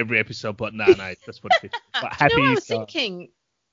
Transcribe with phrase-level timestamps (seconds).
[0.00, 1.72] every episode, but no, no, that's what it is.
[2.00, 2.74] But happy you know, I was Easter.
[2.74, 3.28] thinking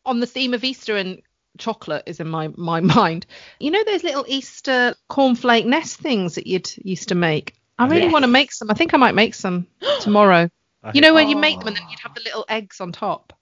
[0.06, 1.22] on the theme of Easter and
[1.58, 3.26] chocolate is in my my mind.
[3.60, 7.54] You know those little Easter cornflake nest things that you'd used to make.
[7.80, 8.14] I really Yes.
[8.14, 8.70] want to make some.
[8.70, 9.68] I think I might make some
[10.02, 10.50] tomorrow.
[10.84, 12.80] I You know hate- when you make them and then you'd have the little eggs
[12.82, 13.34] on top.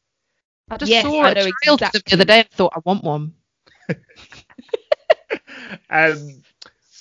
[0.69, 2.01] I just Yes, saw I a know trail exactly.
[2.07, 3.33] the other day and thought I want one.
[5.89, 6.41] Um,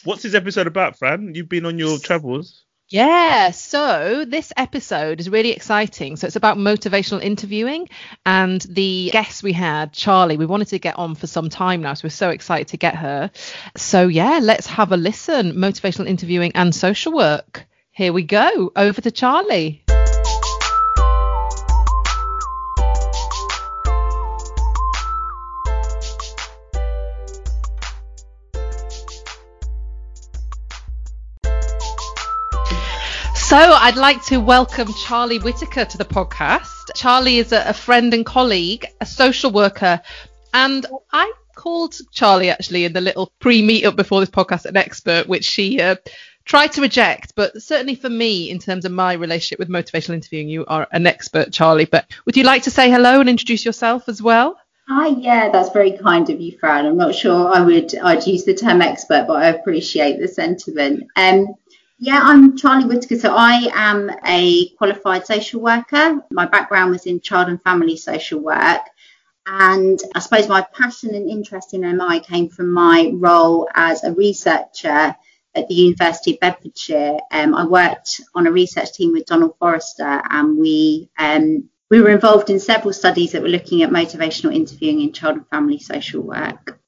[0.05, 1.35] what's this episode about, Fran?
[1.35, 2.64] You've been on your travels.
[2.89, 6.17] Yeah, so this episode is really exciting.
[6.17, 7.89] So it's about motivational interviewing
[8.27, 11.95] and the guest we had, Charlie, we wanted to get on for some time now,
[11.95, 13.31] so we're so excited to get her.
[13.77, 15.55] So yeah, let's have a listen.
[15.55, 17.67] Motivational interviewing and social work.
[17.91, 18.73] Here we go.
[18.77, 19.84] Over to Charlie.
[33.55, 36.91] So I'd like to welcome Charlie Whittaker to the podcast.
[36.97, 40.03] Charlie is a, a friend and colleague, a social worker,
[40.53, 45.45] and I called Charlie actually in the little pre-meetup before this podcast an expert, which
[45.45, 45.95] she uh,
[46.45, 47.35] tried to reject.
[47.37, 51.07] But certainly for me, in terms of my relationship with motivational interviewing, you are an
[51.07, 51.85] expert, Charlie.
[51.85, 54.59] But would you like to say hello and introduce yourself as well?
[54.89, 56.85] Hi, yeah, that's very kind of you, Fran.
[56.85, 61.07] I'm not sure I would I'd use the term expert, but I appreciate the sentiment.
[61.17, 61.55] Um,
[61.99, 63.19] yeah, I'm Charlie Whittaker.
[63.19, 66.21] So I am a qualified social worker.
[66.31, 68.83] My background was in child and family social work.
[69.47, 74.13] And I suppose my passion and interest in MI came from my role as a
[74.13, 75.15] researcher
[75.55, 77.19] at the University of Bedfordshire.
[77.31, 82.11] Um, I worked on a research team with Donald Forrester, and we um, we were
[82.11, 86.23] involved in several studies that were looking at motivational interviewing in child and family social
[86.23, 86.81] work.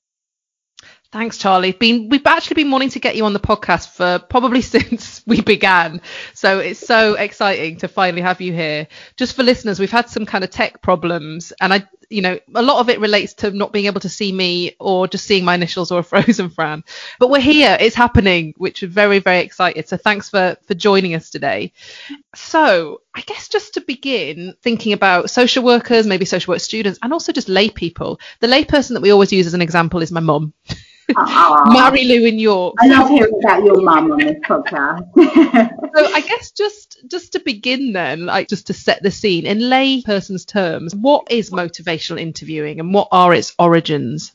[1.17, 1.73] Thanks, Charlie.
[1.73, 5.41] Been we've actually been wanting to get you on the podcast for probably since we
[5.41, 6.03] began.
[6.35, 8.87] So it's so exciting to finally have you here.
[9.17, 12.63] Just for listeners, we've had some kind of tech problems and I you know, a
[12.63, 15.55] lot of it relates to not being able to see me or just seeing my
[15.55, 16.85] initials or a frozen Fran.
[17.19, 19.89] But we're here, it's happening, which we're very, very excited.
[19.89, 21.73] So thanks for for joining us today.
[22.35, 27.15] So I guess just to begin thinking about social workers, maybe social work students, and
[27.15, 28.21] also just lay people.
[28.41, 30.53] The lay person that we always use as an example is my mum.
[31.15, 32.75] Mary Lou in York.
[32.81, 35.73] I love hearing about your mum on this podcast.
[35.97, 39.71] So I guess just just to begin then, like just to set the scene in
[39.71, 44.35] lay person's terms, what is motivational interviewing and what are its origins?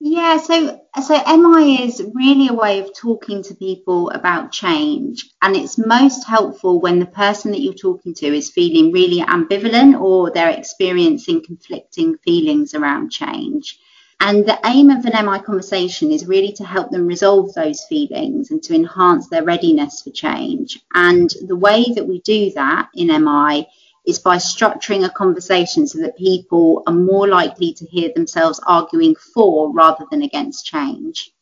[0.00, 5.54] Yeah, so so MI is really a way of talking to people about change, and
[5.54, 10.30] it's most helpful when the person that you're talking to is feeling really ambivalent or
[10.30, 13.78] they're experiencing conflicting feelings around change.
[14.24, 18.52] And the aim of an MI conversation is really to help them resolve those feelings
[18.52, 20.78] and to enhance their readiness for change.
[20.94, 23.66] And the way that we do that in MI
[24.06, 29.16] is by structuring a conversation so that people are more likely to hear themselves arguing
[29.16, 31.32] for rather than against change.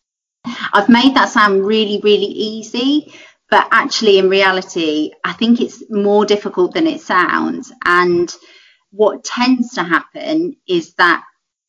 [0.72, 3.12] I've made that sound really, really easy,
[3.50, 7.72] but actually, in reality, I think it's more difficult than it sounds.
[7.84, 8.34] And
[8.90, 11.22] what tends to happen is that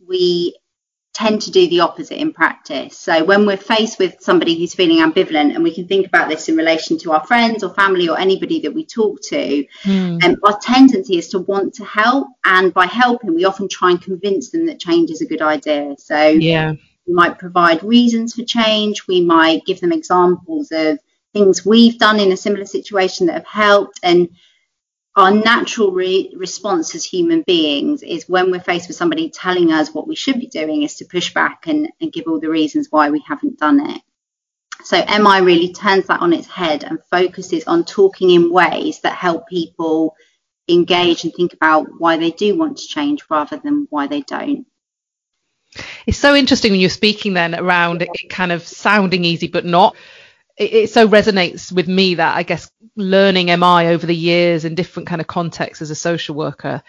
[0.08, 0.56] we
[1.14, 2.98] tend to do the opposite in practice.
[2.98, 6.48] So when we're faced with somebody who's feeling ambivalent, and we can think about this
[6.48, 10.58] in relation to our friends or family or anybody that we talk to, um, our
[10.62, 14.66] tendency is to want to help, and by helping, we often try and convince them
[14.68, 15.96] that change is a good idea.
[15.98, 16.74] So Yeah.
[17.06, 19.06] we might provide reasons for change.
[19.08, 20.98] We might give them examples of
[21.34, 24.00] things we've done in a similar situation that have helped.
[24.04, 24.30] And
[25.16, 29.94] our natural re- response as human beings is when we're faced with somebody telling us
[29.94, 32.88] what we should be doing is to push back and, and give all the reasons
[32.90, 34.02] why we haven't done it.
[34.84, 39.14] So MI really turns that on its head and focuses on talking in ways that
[39.14, 40.16] help people
[40.68, 44.66] engage and think about why they do want to change rather than why they don't.
[46.06, 49.66] It's so interesting when you're speaking then around it, it kind of sounding easy but
[49.66, 49.96] not.
[50.58, 55.08] It, so resonates with me that I guess learning MI over the years in different
[55.08, 56.84] kind of contexts as a social worker.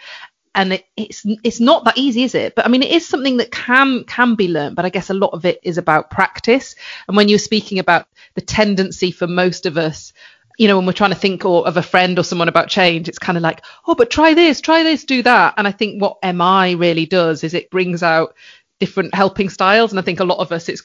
[0.55, 2.53] And it, it's it's not that easy, is it?
[2.55, 4.75] But I mean, it is something that can can be learned.
[4.75, 6.75] But I guess a lot of it is about practice.
[7.07, 10.13] And when you're speaking about the tendency for most of us,
[10.57, 13.09] you know, when we're trying to think or of a friend or someone about change,
[13.09, 15.55] it's kind of like, oh, but try this, try this, do that.
[15.57, 18.35] And I think what MI really does is it brings out
[18.79, 19.91] different helping styles.
[19.91, 20.83] And I think a lot of us, it's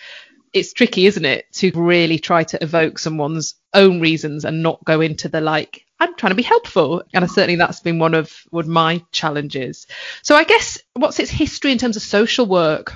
[0.53, 5.01] it's tricky, isn't it, to really try to evoke someone's own reasons and not go
[5.01, 7.03] into the like, I'm trying to be helpful.
[7.13, 9.87] And certainly that's been one of one of my challenges.
[10.23, 12.95] So I guess what's its history in terms of social work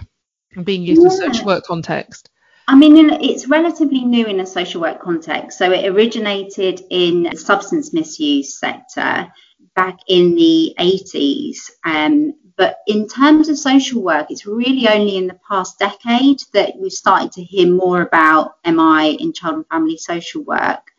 [0.54, 2.28] and being used in a social work context?
[2.68, 5.58] I I mean, it's relatively new in a social work context.
[5.58, 9.32] So it originated in the substance misuse sector
[9.74, 11.70] back in the 80s.
[11.84, 16.74] Um, but in terms of social work, it's really only in the past decade that
[16.78, 20.90] we've started to hear more about MI in child and family social work.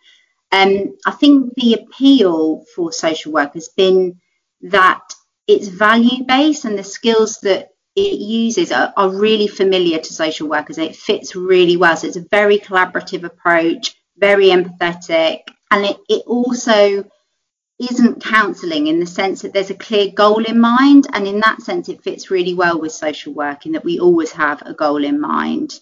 [0.52, 4.20] Um, I think the appeal for social work has been
[4.62, 5.02] that
[5.48, 10.48] it's value based and the skills that it uses are, are, really familiar to social
[10.48, 10.78] workers.
[10.78, 11.96] It fits really well.
[11.96, 17.04] So it's a very collaborative approach, very empathetic, and it, it also
[17.80, 21.08] isn't counselling in the sense that there's a clear goal in mind.
[21.14, 24.32] And in that sense, it fits really well with social work in that we always
[24.32, 25.80] have a goal in mind.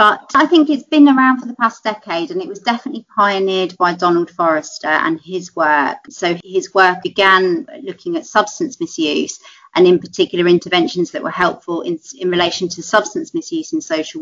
[0.00, 3.76] But I think it's been around for the past decade and it was definitely pioneered
[3.76, 5.98] by Donald Forrester and his work.
[6.08, 9.38] So his work began looking at substance misuse
[9.74, 14.18] and in particular interventions that were helpful in, in relation to substance misuse in social